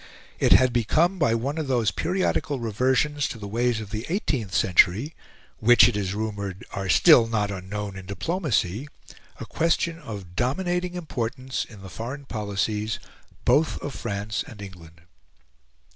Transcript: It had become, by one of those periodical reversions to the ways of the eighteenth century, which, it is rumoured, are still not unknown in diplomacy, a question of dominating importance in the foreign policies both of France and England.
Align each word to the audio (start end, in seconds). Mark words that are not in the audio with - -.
It 0.39 0.53
had 0.53 0.73
become, 0.73 1.19
by 1.19 1.35
one 1.35 1.59
of 1.59 1.67
those 1.67 1.91
periodical 1.91 2.59
reversions 2.59 3.27
to 3.27 3.37
the 3.37 3.47
ways 3.47 3.79
of 3.79 3.91
the 3.91 4.07
eighteenth 4.09 4.51
century, 4.51 5.13
which, 5.59 5.87
it 5.87 5.95
is 5.95 6.15
rumoured, 6.15 6.65
are 6.71 6.89
still 6.89 7.27
not 7.27 7.51
unknown 7.51 7.95
in 7.95 8.07
diplomacy, 8.07 8.87
a 9.39 9.45
question 9.45 9.99
of 9.99 10.35
dominating 10.35 10.95
importance 10.95 11.65
in 11.65 11.83
the 11.83 11.89
foreign 11.91 12.25
policies 12.25 12.97
both 13.45 13.79
of 13.83 13.93
France 13.93 14.43
and 14.47 14.59
England. 14.59 15.01